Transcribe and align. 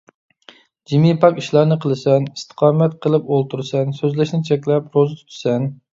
جىمى 0.93 1.11
پاك 1.25 1.41
ئىشلارنى 1.41 1.77
قىلىسەن، 1.83 2.25
ئىستىقامەت 2.31 2.95
قىلىپ 3.07 3.31
ئولتۇرىسەن، 3.35 3.95
سۆزلەشنى 4.01 4.41
چەكلەپ، 4.49 4.93
روزا 4.99 5.21
تۇتىسەن. 5.21 5.71